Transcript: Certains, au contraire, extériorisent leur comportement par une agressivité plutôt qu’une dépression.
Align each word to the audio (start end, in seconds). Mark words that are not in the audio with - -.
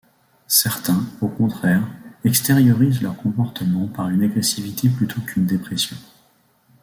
Certains, 0.47 1.03
au 1.21 1.27
contraire, 1.27 1.87
extériorisent 2.25 3.03
leur 3.03 3.15
comportement 3.17 3.87
par 3.87 4.09
une 4.09 4.23
agressivité 4.23 4.89
plutôt 4.89 5.21
qu’une 5.21 5.45
dépression. 5.45 5.95